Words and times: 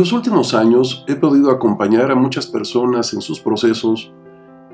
los 0.00 0.12
últimos 0.12 0.54
años 0.54 1.04
he 1.08 1.14
podido 1.14 1.50
acompañar 1.50 2.10
a 2.10 2.14
muchas 2.14 2.46
personas 2.46 3.12
en 3.12 3.20
sus 3.20 3.38
procesos 3.38 4.10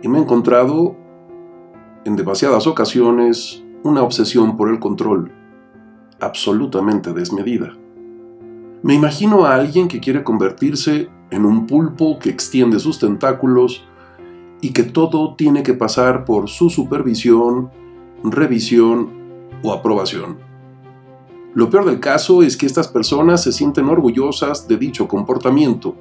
y 0.00 0.06
me 0.06 0.18
he 0.18 0.22
encontrado 0.22 0.94
en 2.04 2.14
demasiadas 2.14 2.68
ocasiones 2.68 3.60
una 3.82 4.04
obsesión 4.04 4.56
por 4.56 4.70
el 4.70 4.78
control, 4.78 5.32
absolutamente 6.20 7.12
desmedida. 7.12 7.76
Me 8.84 8.94
imagino 8.94 9.46
a 9.46 9.56
alguien 9.56 9.88
que 9.88 9.98
quiere 9.98 10.22
convertirse 10.22 11.08
en 11.32 11.44
un 11.44 11.66
pulpo 11.66 12.20
que 12.20 12.30
extiende 12.30 12.78
sus 12.78 13.00
tentáculos 13.00 13.84
y 14.60 14.72
que 14.72 14.84
todo 14.84 15.34
tiene 15.34 15.64
que 15.64 15.74
pasar 15.74 16.24
por 16.24 16.48
su 16.48 16.70
supervisión, 16.70 17.72
revisión 18.22 19.10
o 19.64 19.72
aprobación. 19.72 20.38
Lo 21.56 21.70
peor 21.70 21.86
del 21.86 22.00
caso 22.00 22.42
es 22.42 22.54
que 22.54 22.66
estas 22.66 22.86
personas 22.86 23.42
se 23.42 23.50
sienten 23.50 23.88
orgullosas 23.88 24.68
de 24.68 24.76
dicho 24.76 25.08
comportamiento. 25.08 25.96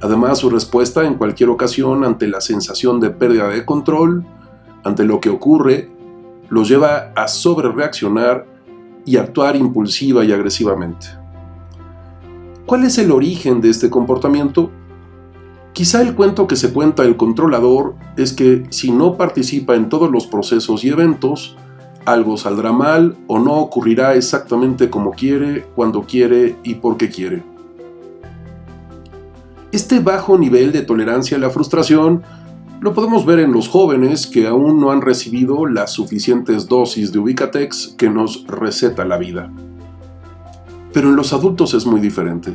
Además, 0.00 0.38
su 0.38 0.48
respuesta 0.48 1.04
en 1.04 1.16
cualquier 1.16 1.50
ocasión 1.50 2.04
ante 2.04 2.26
la 2.26 2.40
sensación 2.40 2.98
de 2.98 3.10
pérdida 3.10 3.48
de 3.48 3.66
control, 3.66 4.24
ante 4.82 5.04
lo 5.04 5.20
que 5.20 5.28
ocurre, 5.28 5.90
los 6.48 6.70
lleva 6.70 7.12
a 7.14 7.28
sobrereaccionar 7.28 8.46
y 9.04 9.18
actuar 9.18 9.56
impulsiva 9.56 10.24
y 10.24 10.32
agresivamente. 10.32 11.06
¿Cuál 12.64 12.84
es 12.84 12.96
el 12.96 13.12
origen 13.12 13.60
de 13.60 13.68
este 13.68 13.90
comportamiento? 13.90 14.70
Quizá 15.74 16.00
el 16.00 16.14
cuento 16.14 16.46
que 16.46 16.56
se 16.56 16.72
cuenta 16.72 17.02
el 17.02 17.18
controlador 17.18 17.94
es 18.16 18.32
que 18.32 18.64
si 18.70 18.90
no 18.90 19.18
participa 19.18 19.76
en 19.76 19.90
todos 19.90 20.10
los 20.10 20.26
procesos 20.26 20.82
y 20.82 20.88
eventos, 20.88 21.58
algo 22.04 22.36
saldrá 22.36 22.72
mal 22.72 23.16
o 23.26 23.38
no 23.38 23.54
ocurrirá 23.54 24.14
exactamente 24.14 24.90
como 24.90 25.12
quiere, 25.12 25.66
cuando 25.74 26.02
quiere 26.02 26.56
y 26.62 26.76
porque 26.76 27.08
quiere. 27.08 27.42
Este 29.72 30.00
bajo 30.00 30.36
nivel 30.36 30.72
de 30.72 30.82
tolerancia 30.82 31.36
a 31.36 31.40
la 31.40 31.50
frustración 31.50 32.22
lo 32.80 32.94
podemos 32.94 33.24
ver 33.24 33.38
en 33.38 33.52
los 33.52 33.68
jóvenes 33.68 34.26
que 34.26 34.46
aún 34.48 34.80
no 34.80 34.90
han 34.90 35.02
recibido 35.02 35.66
las 35.66 35.92
suficientes 35.92 36.68
dosis 36.68 37.12
de 37.12 37.20
Ubicatex 37.20 37.94
que 37.96 38.10
nos 38.10 38.44
receta 38.46 39.04
la 39.04 39.18
vida. 39.18 39.52
Pero 40.92 41.08
en 41.08 41.16
los 41.16 41.32
adultos 41.32 41.74
es 41.74 41.86
muy 41.86 42.00
diferente. 42.00 42.54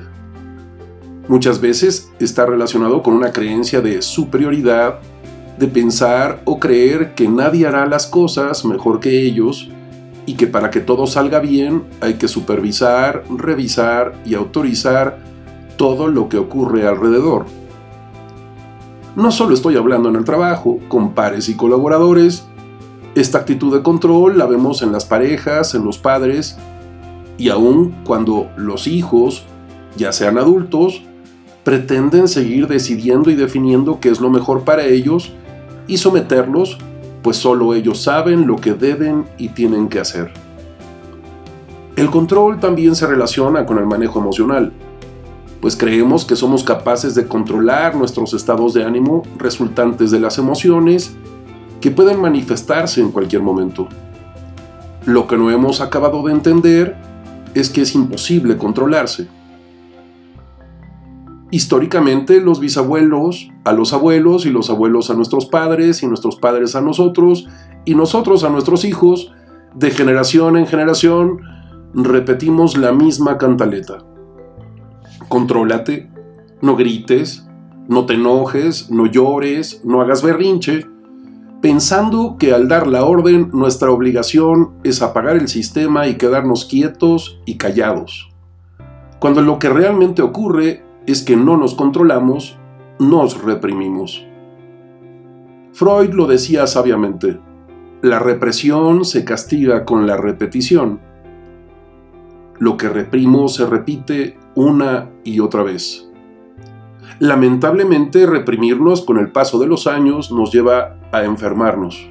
Muchas 1.28 1.60
veces 1.60 2.12
está 2.20 2.46
relacionado 2.46 3.02
con 3.04 3.14
una 3.14 3.32
creencia 3.32 3.82
de 3.82 4.02
superioridad 4.02 5.00
de 5.58 5.68
pensar 5.68 6.42
o 6.46 6.60
creer 6.60 7.16
que 7.16 7.28
nadie 7.28 7.66
hará 7.66 7.86
las 7.86 8.08
cosas 8.08 8.64
mejor 8.66 9.00
que 9.00 9.22
ellos 9.22 9.70
y 10.26 10.36
que 10.36 10.48
para 10.48 10.70
que 10.70 10.82
todo 10.82 11.08
salga 11.08 11.40
bien 11.40 11.84
hay 12.02 12.16
que 12.16 12.28
supervisar, 12.28 13.24
revisar 13.30 14.14
y 14.26 14.36
autorizar 14.36 15.18
todo 15.78 16.08
lo 16.08 16.30
que 16.30 16.38
ocurre 16.38 16.88
alrededor. 16.88 17.46
No 19.16 19.32
solo 19.32 19.56
estoy 19.56 19.78
hablando 19.78 20.10
en 20.10 20.16
el 20.16 20.26
trabajo, 20.26 20.80
con 20.90 21.14
pares 21.14 21.50
y 21.50 21.56
colaboradores, 21.56 22.46
esta 23.16 23.40
actitud 23.40 23.76
de 23.76 23.82
control 23.82 24.38
la 24.38 24.46
vemos 24.46 24.84
en 24.84 24.92
las 24.92 25.06
parejas, 25.06 25.74
en 25.74 25.84
los 25.84 25.98
padres, 25.98 26.58
y 27.38 27.50
aún 27.50 27.96
cuando 28.06 28.50
los 28.58 28.86
hijos, 28.86 29.44
ya 29.96 30.12
sean 30.12 30.38
adultos, 30.38 31.02
pretenden 31.64 32.28
seguir 32.28 32.68
decidiendo 32.68 33.32
y 33.32 33.36
definiendo 33.36 34.00
qué 34.00 34.10
es 34.10 34.20
lo 34.20 34.30
mejor 34.30 34.64
para 34.64 34.86
ellos 34.86 35.34
y 35.88 35.98
someterlos, 35.98 36.78
pues 37.22 37.38
solo 37.38 37.74
ellos 37.74 38.02
saben 38.02 38.46
lo 38.46 38.58
que 38.58 38.74
deben 38.74 39.26
y 39.38 39.50
tienen 39.50 39.88
que 39.88 40.00
hacer. 40.00 40.32
El 41.96 42.10
control 42.12 42.60
también 42.60 42.96
se 42.96 43.08
relaciona 43.08 43.66
con 43.66 43.80
el 43.80 43.88
manejo 43.88 44.20
emocional, 44.20 44.72
pues 45.62 45.76
creemos 45.76 46.26
que 46.26 46.36
somos 46.36 46.64
capaces 46.64 47.16
de 47.16 47.28
controlar 47.28 47.96
nuestros 47.96 48.34
estados 48.34 48.74
de 48.74 48.84
ánimo 48.84 49.24
resultantes 49.38 50.12
de 50.12 50.20
las 50.20 50.38
emociones 50.38 51.16
que 51.82 51.92
pueden 51.92 52.22
manifestarse 52.22 53.02
en 53.02 53.12
cualquier 53.12 53.42
momento. 53.42 53.88
Lo 55.06 55.28
que 55.28 55.38
no 55.38 55.50
hemos 55.50 55.82
acabado 55.82 56.22
de 56.24 56.34
entender 56.34 56.96
es 57.54 57.70
que 57.70 57.82
es 57.82 57.96
imposible 57.96 58.58
controlarse. 58.58 59.28
Históricamente 61.50 62.42
los 62.42 62.60
bisabuelos 62.60 63.50
a 63.64 63.72
los 63.72 63.94
abuelos 63.94 64.46
y 64.46 64.50
los 64.50 64.70
abuelos 64.70 65.10
a 65.10 65.14
nuestros 65.14 65.46
padres 65.46 66.04
y 66.04 66.08
nuestros 66.08 66.36
padres 66.36 66.76
a 66.76 66.82
nosotros 66.82 67.48
y 67.86 67.96
nosotros 67.96 68.44
a 68.44 68.50
nuestros 68.50 68.84
hijos, 68.84 69.32
de 69.74 69.92
generación 69.92 70.58
en 70.58 70.68
generación, 70.68 71.40
repetimos 71.94 72.78
la 72.78 72.92
misma 72.92 73.38
cantaleta. 73.38 74.00
Contrólate, 75.30 76.10
no 76.62 76.76
grites, 76.76 77.48
no 77.88 78.06
te 78.06 78.16
enojes, 78.16 78.92
no 78.92 79.06
llores, 79.06 79.82
no 79.86 80.02
hagas 80.02 80.24
berrinche, 80.24 80.86
pensando 81.62 82.36
que 82.38 82.54
al 82.54 82.68
dar 82.68 82.88
la 82.88 83.06
orden 83.06 83.50
nuestra 83.54 83.92
obligación 83.92 84.72
es 84.84 85.02
apagar 85.02 85.38
el 85.38 85.48
sistema 85.48 86.08
y 86.08 86.16
quedarnos 86.16 86.66
quietos 86.66 87.40
y 87.46 87.56
callados. 87.56 88.30
Cuando 89.20 89.42
lo 89.42 89.60
que 89.60 89.70
realmente 89.70 90.22
ocurre 90.22 90.84
es 91.08 91.24
que 91.24 91.38
no 91.38 91.56
nos 91.56 91.74
controlamos, 91.74 92.58
nos 93.00 93.42
reprimimos. 93.42 94.26
Freud 95.72 96.14
lo 96.14 96.28
decía 96.28 96.68
sabiamente, 96.68 97.40
la 98.02 98.20
represión 98.20 99.06
se 99.06 99.24
castiga 99.24 99.86
con 99.86 100.06
la 100.06 100.18
repetición. 100.18 101.00
Lo 102.60 102.76
que 102.76 102.90
reprimo 102.90 103.48
se 103.48 103.66
repite 103.66 104.38
una 104.54 105.10
y 105.24 105.40
otra 105.40 105.64
vez. 105.64 106.10
Lamentablemente, 107.20 108.26
reprimirnos 108.26 109.02
con 109.02 109.18
el 109.18 109.32
paso 109.32 109.60
de 109.60 109.68
los 109.68 109.88
años 109.88 110.32
nos 110.32 110.52
lleva 110.52 110.98
a 111.14 111.24
enfermarnos. 111.24 112.10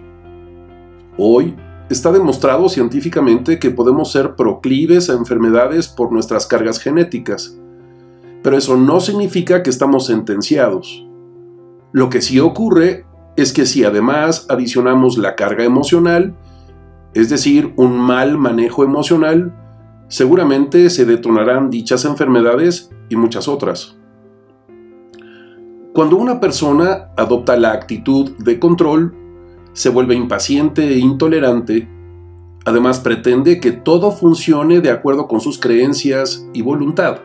Hoy 1.19 1.55
está 1.91 2.13
demostrado 2.13 2.69
científicamente 2.69 3.59
que 3.59 3.71
podemos 3.71 4.11
ser 4.11 4.37
proclives 4.37 5.11
a 5.11 5.15
enfermedades 5.15 5.87
por 5.87 6.13
nuestras 6.13 6.47
cargas 6.47 6.81
genéticas 6.81 7.59
pero 8.47 8.59
eso 8.59 8.77
no 8.77 9.01
significa 9.01 9.65
que 9.65 9.71
estamos 9.71 10.07
sentenciados. 10.07 11.05
Lo 11.91 12.09
que 12.09 12.23
sí 12.23 12.39
ocurre 12.39 13.05
es 13.34 13.53
que 13.53 13.67
si 13.67 13.83
además 13.83 14.47
adicionamos 14.49 15.19
la 15.19 15.34
carga 15.34 15.65
emocional, 15.65 16.37
es 17.12 17.29
decir, 17.29 17.73
un 17.75 17.99
mal 17.99 18.39
manejo 18.39 18.84
emocional, 18.84 19.53
seguramente 20.07 20.91
se 20.91 21.05
detonarán 21.05 21.71
dichas 21.71 22.05
enfermedades 22.05 22.89
y 23.09 23.17
muchas 23.17 23.49
otras. 23.49 23.97
Cuando 25.93 26.17
una 26.17 26.39
persona 26.39 27.09
adopta 27.17 27.57
la 27.57 27.73
actitud 27.73 28.31
de 28.39 28.61
control, 28.61 29.13
se 29.73 29.89
vuelve 29.89 30.15
impaciente 30.15 30.87
e 30.87 30.99
intolerante, 30.99 31.89
además 32.65 33.01
pretende 33.01 33.59
que 33.59 33.73
todo 33.73 34.13
funcione 34.13 34.81
de 34.81 34.93
acuerdo 34.93 35.27
con 35.27 35.41
sus 35.41 35.59
creencias 35.59 36.47
y 36.55 36.63
voluntad 36.63 37.23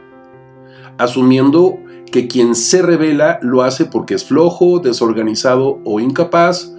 asumiendo 1.02 1.80
que 2.12 2.28
quien 2.28 2.56
se 2.56 2.82
revela 2.82 3.40
lo 3.42 3.64
hace 3.64 3.86
porque 3.86 4.14
es 4.14 4.26
flojo, 4.26 4.80
desorganizado 4.80 5.80
o 5.86 6.00
incapaz, 6.00 6.74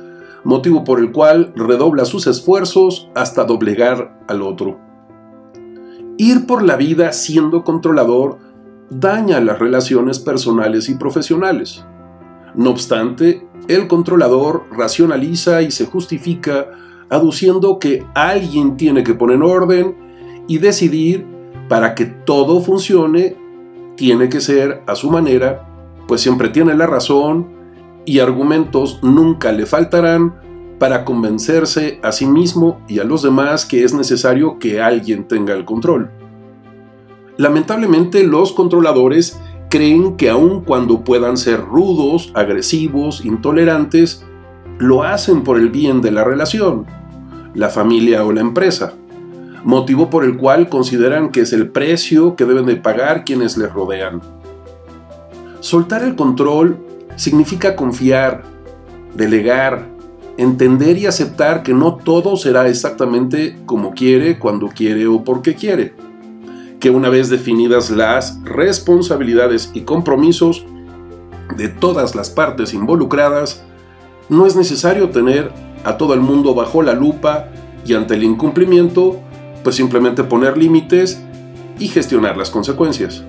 motivo 0.44 0.84
por 0.84 1.00
el 1.00 1.12
cual 1.12 1.52
redobla 1.56 2.04
sus 2.04 2.26
esfuerzos 2.26 3.08
hasta 3.14 3.44
doblegar 3.44 4.18
al 4.28 4.42
otro. 4.42 4.78
Ir 6.18 6.46
por 6.46 6.62
la 6.62 6.76
vida 6.76 7.12
siendo 7.12 7.64
controlador 7.64 8.38
daña 8.90 9.40
las 9.40 9.58
relaciones 9.58 10.18
personales 10.18 10.88
y 10.88 10.94
profesionales. 10.94 11.84
No 12.54 12.70
obstante, 12.70 13.46
el 13.68 13.88
controlador 13.88 14.64
racionaliza 14.70 15.62
y 15.62 15.70
se 15.70 15.86
justifica 15.86 16.66
aduciendo 17.08 17.78
que 17.78 18.04
alguien 18.14 18.76
tiene 18.76 19.02
que 19.02 19.14
poner 19.14 19.42
orden 19.42 19.96
y 20.48 20.58
decidir 20.58 21.26
para 21.68 21.94
que 21.94 22.04
todo 22.04 22.60
funcione 22.60 23.36
tiene 24.02 24.28
que 24.28 24.40
ser 24.40 24.82
a 24.88 24.96
su 24.96 25.12
manera, 25.12 25.64
pues 26.08 26.22
siempre 26.22 26.48
tiene 26.48 26.74
la 26.74 26.88
razón 26.88 27.46
y 28.04 28.18
argumentos 28.18 28.98
nunca 29.00 29.52
le 29.52 29.64
faltarán 29.64 30.34
para 30.80 31.04
convencerse 31.04 32.00
a 32.02 32.10
sí 32.10 32.26
mismo 32.26 32.80
y 32.88 32.98
a 32.98 33.04
los 33.04 33.22
demás 33.22 33.64
que 33.64 33.84
es 33.84 33.94
necesario 33.94 34.58
que 34.58 34.82
alguien 34.82 35.28
tenga 35.28 35.54
el 35.54 35.64
control. 35.64 36.10
Lamentablemente 37.36 38.24
los 38.24 38.52
controladores 38.52 39.40
creen 39.70 40.16
que 40.16 40.30
aun 40.30 40.62
cuando 40.62 41.04
puedan 41.04 41.36
ser 41.36 41.60
rudos, 41.60 42.32
agresivos, 42.34 43.24
intolerantes, 43.24 44.26
lo 44.80 45.04
hacen 45.04 45.44
por 45.44 45.58
el 45.58 45.70
bien 45.70 46.00
de 46.00 46.10
la 46.10 46.24
relación, 46.24 46.86
la 47.54 47.68
familia 47.68 48.24
o 48.24 48.32
la 48.32 48.40
empresa 48.40 48.94
motivo 49.64 50.10
por 50.10 50.24
el 50.24 50.36
cual 50.36 50.68
consideran 50.68 51.30
que 51.30 51.40
es 51.40 51.52
el 51.52 51.68
precio 51.68 52.36
que 52.36 52.44
deben 52.44 52.66
de 52.66 52.76
pagar 52.76 53.24
quienes 53.24 53.56
les 53.56 53.72
rodean. 53.72 54.20
Soltar 55.60 56.02
el 56.02 56.16
control 56.16 56.76
significa 57.16 57.76
confiar, 57.76 58.42
delegar, 59.14 59.86
entender 60.36 60.98
y 60.98 61.06
aceptar 61.06 61.62
que 61.62 61.74
no 61.74 61.96
todo 61.96 62.36
será 62.36 62.68
exactamente 62.68 63.58
como 63.66 63.92
quiere, 63.92 64.38
cuando 64.38 64.68
quiere 64.68 65.06
o 65.06 65.22
porque 65.24 65.54
quiere. 65.54 65.94
que 66.80 66.90
una 66.90 67.10
vez 67.10 67.28
definidas 67.28 67.90
las 67.90 68.42
responsabilidades 68.42 69.70
y 69.72 69.82
compromisos 69.82 70.66
de 71.56 71.68
todas 71.68 72.16
las 72.16 72.28
partes 72.28 72.74
involucradas, 72.74 73.62
no 74.28 74.46
es 74.46 74.56
necesario 74.56 75.10
tener 75.10 75.52
a 75.84 75.96
todo 75.96 76.12
el 76.14 76.20
mundo 76.20 76.56
bajo 76.56 76.82
la 76.82 76.92
lupa 76.92 77.50
y 77.86 77.94
ante 77.94 78.14
el 78.14 78.24
incumplimiento, 78.24 79.20
pues 79.62 79.76
simplemente 79.76 80.24
poner 80.24 80.56
límites 80.56 81.22
y 81.78 81.88
gestionar 81.88 82.36
las 82.36 82.50
consecuencias. 82.50 83.24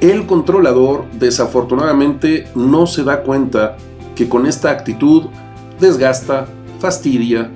El 0.00 0.26
controlador 0.26 1.06
desafortunadamente 1.12 2.48
no 2.54 2.86
se 2.86 3.02
da 3.02 3.22
cuenta 3.22 3.76
que 4.14 4.28
con 4.28 4.46
esta 4.46 4.70
actitud 4.70 5.24
desgasta, 5.80 6.46
fastidia, 6.80 7.50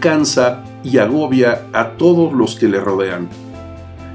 cansa 0.00 0.64
y 0.82 0.98
agobia 0.98 1.62
a 1.72 1.90
todos 1.90 2.32
los 2.32 2.56
que 2.56 2.68
le 2.68 2.80
rodean. 2.80 3.28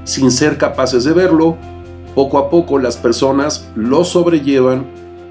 Sin 0.04 0.30
ser 0.30 0.58
capaces 0.58 1.04
de 1.04 1.12
verlo, 1.12 1.56
poco 2.14 2.38
a 2.38 2.50
poco 2.50 2.78
las 2.78 2.96
personas 2.96 3.68
lo 3.74 4.04
sobrellevan 4.04 4.86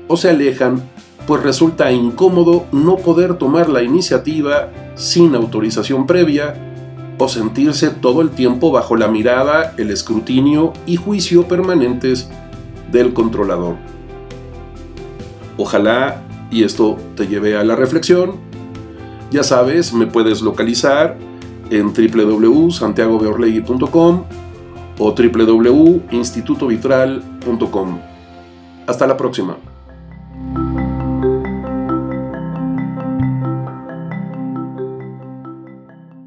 o 0.07 0.17
se 0.17 0.29
alejan, 0.29 0.81
pues 1.27 1.43
resulta 1.43 1.91
incómodo 1.91 2.65
no 2.71 2.97
poder 2.97 3.35
tomar 3.35 3.69
la 3.69 3.83
iniciativa 3.83 4.69
sin 4.95 5.35
autorización 5.35 6.07
previa 6.07 6.68
o 7.19 7.27
sentirse 7.27 7.89
todo 7.89 8.21
el 8.21 8.29
tiempo 8.31 8.71
bajo 8.71 8.95
la 8.95 9.09
mirada, 9.09 9.73
el 9.77 9.91
escrutinio 9.91 10.73
y 10.85 10.95
juicio 10.95 11.47
permanentes 11.47 12.29
del 12.91 13.13
controlador. 13.13 13.75
Ojalá 15.57 16.23
y 16.49 16.63
esto 16.63 16.97
te 17.15 17.27
lleve 17.27 17.55
a 17.57 17.63
la 17.63 17.75
reflexión. 17.75 18.37
Ya 19.31 19.43
sabes, 19.43 19.93
me 19.93 20.07
puedes 20.07 20.41
localizar 20.41 21.19
en 21.69 21.93
www.santiagobeorlegui.com 21.93 24.23
o 24.97 25.13
www.institutovitral.com. 25.13 27.99
Hasta 28.87 29.05
la 29.05 29.17
próxima. 29.17 29.57